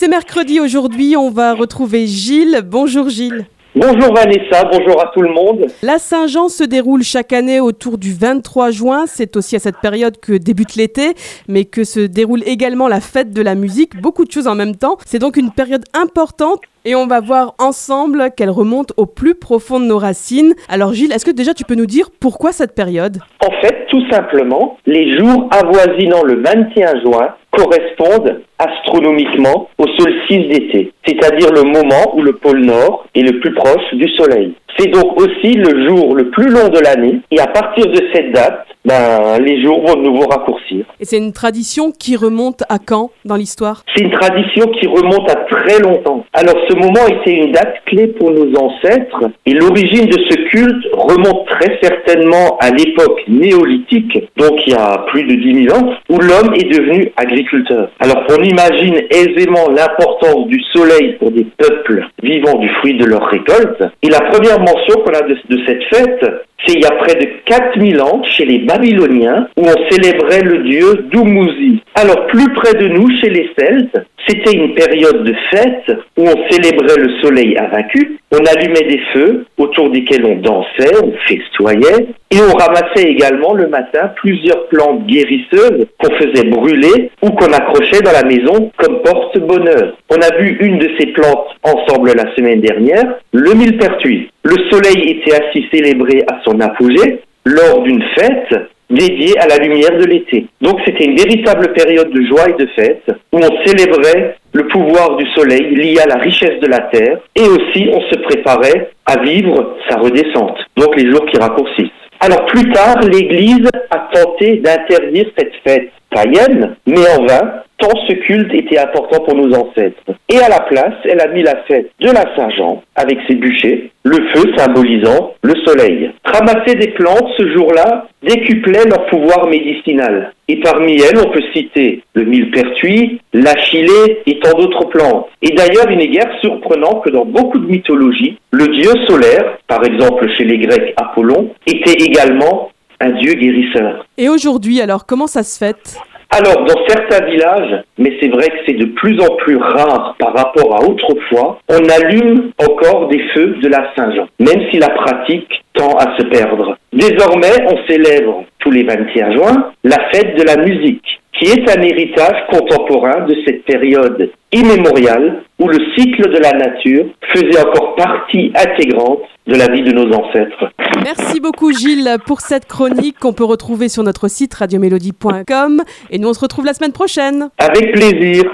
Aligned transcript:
C'est 0.00 0.08
mercredi 0.08 0.60
aujourd'hui, 0.60 1.14
on 1.14 1.28
va 1.28 1.52
retrouver 1.52 2.06
Gilles. 2.06 2.62
Bonjour 2.64 3.10
Gilles. 3.10 3.44
Bonjour 3.74 4.14
Vanessa, 4.14 4.64
bonjour 4.64 4.98
à 4.98 5.10
tout 5.12 5.20
le 5.20 5.28
monde. 5.28 5.66
La 5.82 5.98
Saint-Jean 5.98 6.48
se 6.48 6.64
déroule 6.64 7.02
chaque 7.02 7.34
année 7.34 7.60
autour 7.60 7.98
du 7.98 8.14
23 8.14 8.70
juin. 8.70 9.04
C'est 9.06 9.36
aussi 9.36 9.56
à 9.56 9.58
cette 9.58 9.76
période 9.76 10.18
que 10.18 10.32
débute 10.32 10.74
l'été, 10.74 11.12
mais 11.48 11.66
que 11.66 11.84
se 11.84 12.00
déroule 12.00 12.42
également 12.46 12.88
la 12.88 13.02
fête 13.02 13.34
de 13.34 13.42
la 13.42 13.54
musique. 13.54 14.00
Beaucoup 14.00 14.24
de 14.24 14.32
choses 14.32 14.48
en 14.48 14.54
même 14.54 14.74
temps. 14.74 14.96
C'est 15.04 15.18
donc 15.18 15.36
une 15.36 15.50
période 15.50 15.84
importante 15.92 16.62
et 16.84 16.94
on 16.94 17.06
va 17.06 17.20
voir 17.20 17.54
ensemble 17.58 18.30
qu'elle 18.36 18.50
remonte 18.50 18.92
au 18.96 19.06
plus 19.06 19.34
profond 19.34 19.80
de 19.80 19.84
nos 19.84 19.98
racines. 19.98 20.54
Alors 20.68 20.92
Gilles, 20.92 21.12
est-ce 21.12 21.24
que 21.24 21.30
déjà 21.30 21.54
tu 21.54 21.64
peux 21.64 21.74
nous 21.74 21.86
dire 21.86 22.10
pourquoi 22.20 22.52
cette 22.52 22.74
période? 22.74 23.18
En 23.44 23.50
fait, 23.60 23.86
tout 23.90 24.02
simplement, 24.10 24.78
les 24.86 25.16
jours 25.18 25.48
avoisinant 25.50 26.22
le 26.22 26.42
21 26.42 27.00
juin 27.02 27.28
correspondent 27.50 28.42
astronomiquement 28.58 29.68
au 29.78 29.86
solstice 29.98 30.48
d'été, 30.48 30.92
c'est-à-dire 31.06 31.50
le 31.52 31.62
moment 31.62 32.14
où 32.14 32.22
le 32.22 32.34
pôle 32.34 32.60
Nord 32.60 33.06
est 33.14 33.22
le 33.22 33.40
plus 33.40 33.52
proche 33.54 33.94
du 33.94 34.08
Soleil. 34.10 34.54
C'est 34.78 34.88
donc 34.88 35.20
aussi 35.20 35.54
le 35.54 35.88
jour 35.88 36.14
le 36.14 36.30
plus 36.30 36.48
long 36.48 36.68
de 36.68 36.78
l'année 36.78 37.20
et 37.30 37.40
à 37.40 37.48
partir 37.48 37.86
de 37.86 38.00
cette 38.14 38.32
date, 38.32 38.66
ben, 38.84 39.38
les 39.40 39.62
jours 39.62 39.84
vont 39.86 39.94
de 39.94 40.02
nouveau 40.02 40.26
raccourcir. 40.26 40.86
Et 41.00 41.04
c'est 41.04 41.18
une 41.18 41.32
tradition 41.32 41.90
qui 41.90 42.16
remonte 42.16 42.62
à 42.68 42.78
quand 42.78 43.10
dans 43.24 43.36
l'histoire? 43.36 43.82
C'est 43.94 44.04
une 44.04 44.10
tradition 44.10 44.66
qui 44.80 44.86
remonte 44.86 45.30
à 45.30 45.34
très 45.34 45.80
longtemps. 45.80 46.24
Alors 46.32 46.56
ce 46.70 46.76
moment 46.76 47.06
était 47.08 47.32
une 47.32 47.52
date 47.52 47.82
clé 47.86 48.06
pour 48.06 48.30
nos 48.30 48.54
ancêtres 48.56 49.30
et 49.44 49.52
l'origine 49.54 50.06
de 50.06 50.18
ce 50.28 50.36
culte 50.50 50.86
remonte 50.92 51.46
très 51.48 51.78
certainement 51.82 52.56
à 52.60 52.70
l'époque 52.70 53.22
néolithique, 53.26 54.28
donc 54.36 54.66
il 54.66 54.72
y 54.72 54.76
a 54.76 55.04
plus 55.08 55.24
de 55.24 55.34
10 55.34 55.64
000 55.66 55.76
ans, 55.76 55.92
où 56.08 56.18
l'homme 56.18 56.54
est 56.54 56.70
devenu 56.70 57.10
agriculteur. 57.16 57.90
Alors 57.98 58.24
on 58.30 58.42
imagine 58.42 59.00
aisément 59.10 59.68
l'importance 59.70 60.46
du 60.46 60.60
soleil 60.72 61.16
pour 61.18 61.32
des 61.32 61.46
peuples 61.58 62.06
vivant 62.22 62.58
du 62.58 62.68
fruit 62.76 62.94
de 62.94 63.04
leur 63.04 63.26
récolte. 63.26 63.82
Et 64.02 64.08
la 64.08 64.20
première 64.20 64.60
mention 64.60 65.00
qu'on 65.04 65.12
a 65.12 65.22
de, 65.22 65.36
de 65.48 65.66
cette 65.66 65.82
fête, 65.84 66.24
c'est 66.66 66.74
il 66.74 66.82
y 66.82 66.86
a 66.86 66.90
près 66.92 67.14
de 67.14 67.26
4000 67.46 68.00
ans 68.02 68.22
chez 68.24 68.44
les 68.44 68.58
Babyloniens 68.58 69.48
où 69.56 69.62
on 69.62 69.90
célébrait 69.90 70.42
le 70.42 70.58
dieu 70.64 71.06
Dumuzi. 71.10 71.80
Alors 71.94 72.26
plus 72.26 72.52
près 72.52 72.74
de 72.74 72.88
nous, 72.88 73.08
chez 73.18 73.30
les 73.30 73.50
Celtes, 73.58 73.98
c'était 74.30 74.56
une 74.56 74.74
période 74.74 75.24
de 75.24 75.34
fête 75.50 75.98
où 76.16 76.22
on 76.22 76.50
célébrait 76.50 76.96
le 76.98 77.20
soleil 77.20 77.56
invaincu, 77.58 78.18
on 78.32 78.38
allumait 78.38 78.88
des 78.88 79.00
feux 79.12 79.44
autour 79.58 79.90
desquels 79.90 80.24
on 80.24 80.36
dansait, 80.36 80.94
on 81.02 81.12
festoyait, 81.26 82.06
et 82.30 82.36
on 82.38 82.56
ramassait 82.56 83.08
également 83.08 83.54
le 83.54 83.66
matin 83.66 84.12
plusieurs 84.16 84.68
plantes 84.68 85.04
guérisseuses 85.06 85.86
qu'on 85.98 86.14
faisait 86.14 86.48
brûler 86.48 87.10
ou 87.22 87.30
qu'on 87.30 87.52
accrochait 87.52 88.02
dans 88.02 88.12
la 88.12 88.22
maison 88.22 88.70
comme 88.76 89.02
porte-bonheur. 89.02 89.96
On 90.10 90.16
a 90.16 90.40
vu 90.40 90.58
une 90.60 90.78
de 90.78 90.90
ces 90.98 91.06
plantes 91.08 91.48
ensemble 91.64 92.12
la 92.14 92.32
semaine 92.36 92.60
dernière, 92.60 93.16
le 93.32 93.52
millepertuis. 93.54 94.30
Le 94.44 94.56
soleil 94.70 95.10
était 95.10 95.34
ainsi 95.34 95.66
célébré 95.72 96.24
à 96.30 96.40
son 96.44 96.60
apogée 96.60 97.20
lors 97.44 97.82
d'une 97.82 98.04
fête 98.16 98.54
dédiée 98.90 99.38
à 99.38 99.46
la 99.46 99.56
lumière 99.58 99.96
de 99.98 100.04
l'été. 100.04 100.46
Donc 100.60 100.80
c'était 100.84 101.04
une 101.04 101.16
véritable 101.16 101.72
période 101.72 102.10
de 102.10 102.26
joie 102.26 102.48
et 102.48 102.62
de 102.62 102.68
fête 102.74 103.10
où 103.32 103.38
on 103.38 103.66
célébrait 103.66 104.36
le 104.52 104.66
pouvoir 104.68 105.16
du 105.16 105.26
soleil 105.32 105.74
lié 105.74 106.00
à 106.00 106.06
la 106.06 106.16
richesse 106.16 106.60
de 106.60 106.66
la 106.66 106.80
terre 106.80 107.18
et 107.36 107.42
aussi 107.42 107.88
on 107.92 108.00
se 108.10 108.18
préparait 108.20 108.90
à 109.06 109.20
vivre 109.20 109.76
sa 109.88 109.96
redescente, 109.96 110.58
donc 110.76 110.96
les 110.96 111.10
jours 111.10 111.24
qui 111.26 111.38
raccourcissent. 111.38 111.86
Alors 112.20 112.44
plus 112.46 112.70
tard, 112.72 113.00
l'Église 113.00 113.66
a 113.90 114.08
tenté 114.12 114.56
d'interdire 114.56 115.26
cette 115.38 115.54
fête 115.64 115.90
païenne, 116.10 116.76
mais 116.86 117.06
en 117.16 117.24
vain, 117.24 117.62
tant 117.80 117.96
ce 118.06 118.12
culte 118.12 118.54
était 118.54 118.78
important 118.78 119.20
pour 119.24 119.34
nos 119.34 119.52
ancêtres. 119.54 120.02
Et 120.28 120.38
à 120.38 120.48
la 120.48 120.60
place, 120.60 120.94
elle 121.04 121.20
a 121.20 121.28
mis 121.28 121.42
la 121.42 121.56
fête 121.66 121.90
de 122.00 122.06
la 122.06 122.24
Saint-Jean, 122.36 122.82
avec 122.94 123.18
ses 123.26 123.34
bûchers, 123.34 123.90
le 124.04 124.18
feu 124.28 124.52
symbolisant 124.56 125.34
le 125.42 125.54
soleil. 125.64 126.10
Ramasser 126.24 126.76
des 126.76 126.92
plantes 126.92 127.28
ce 127.36 127.52
jour-là 127.52 128.06
décuplait 128.22 128.84
leur 128.84 129.06
pouvoir 129.06 129.46
médicinal. 129.48 130.32
Et 130.48 130.60
parmi 130.60 131.00
elles, 131.00 131.18
on 131.18 131.30
peut 131.30 131.42
citer 131.52 132.02
le 132.14 132.24
millepertuis, 132.24 133.20
l'achillée 133.32 134.22
et 134.26 134.38
tant 134.40 134.58
d'autres 134.58 134.88
plantes. 134.88 135.26
Et 135.42 135.50
d'ailleurs, 135.50 135.90
il 135.90 135.98
n'est 135.98 136.08
guère 136.08 136.30
surprenant 136.40 137.00
que 137.00 137.10
dans 137.10 137.24
beaucoup 137.24 137.58
de 137.58 137.66
mythologies, 137.66 138.38
le 138.50 138.68
dieu 138.68 138.90
solaire, 139.08 139.58
par 139.66 139.84
exemple 139.84 140.28
chez 140.36 140.44
les 140.44 140.58
Grecs 140.58 140.92
Apollon, 140.96 141.50
était 141.66 142.04
également 142.04 142.70
un 143.00 143.10
dieu 143.10 143.32
guérisseur. 143.32 144.06
Et 144.18 144.28
aujourd'hui, 144.28 144.80
alors, 144.80 145.06
comment 145.06 145.26
ça 145.26 145.42
se 145.42 145.58
fait 145.58 146.00
alors, 146.32 146.64
dans 146.64 146.86
certains 146.86 147.24
villages, 147.26 147.82
mais 147.98 148.16
c'est 148.20 148.28
vrai 148.28 148.46
que 148.46 148.58
c'est 148.64 148.78
de 148.78 148.84
plus 148.84 149.20
en 149.20 149.34
plus 149.36 149.56
rare 149.56 150.14
par 150.18 150.32
rapport 150.32 150.76
à 150.76 150.88
autrefois, 150.88 151.58
on 151.68 151.88
allume 151.88 152.52
encore 152.58 153.08
des 153.08 153.20
feux 153.34 153.56
de 153.60 153.68
la 153.68 153.90
Saint-Jean, 153.96 154.28
même 154.38 154.70
si 154.70 154.78
la 154.78 154.90
pratique 154.90 155.50
tend 155.74 155.96
à 155.96 156.16
se 156.16 156.22
perdre. 156.28 156.76
Désormais, 156.92 157.66
on 157.72 157.84
célèbre 157.88 158.44
tous 158.60 158.70
les 158.70 158.84
21 158.84 159.32
juin 159.32 159.72
la 159.82 159.98
fête 160.12 160.36
de 160.36 160.44
la 160.44 160.56
musique, 160.56 161.20
qui 161.32 161.46
est 161.46 161.68
un 161.68 161.82
héritage 161.82 162.46
contemporain 162.50 163.26
de 163.26 163.34
cette 163.44 163.64
période 163.64 164.30
immémoriale 164.52 165.42
où 165.58 165.66
le 165.68 165.78
cycle 165.96 166.30
de 166.30 166.38
la 166.38 166.52
nature 166.52 167.06
faisait 167.34 167.60
encore 167.66 167.96
partie 167.96 168.52
intégrante 168.54 169.22
de 169.50 169.56
la 169.56 169.66
vie 169.66 169.82
de 169.82 169.92
nos 169.92 170.06
ancêtres. 170.14 170.72
Merci 171.02 171.40
beaucoup 171.40 171.72
Gilles 171.72 172.18
pour 172.26 172.40
cette 172.40 172.66
chronique 172.66 173.18
qu'on 173.18 173.32
peut 173.32 173.44
retrouver 173.44 173.88
sur 173.88 174.02
notre 174.02 174.28
site 174.28 174.54
radiomélodie.com 174.54 175.82
et 176.10 176.18
nous 176.18 176.28
on 176.28 176.32
se 176.32 176.40
retrouve 176.40 176.64
la 176.64 176.74
semaine 176.74 176.92
prochaine. 176.92 177.48
Avec 177.58 177.92
plaisir. 177.92 178.44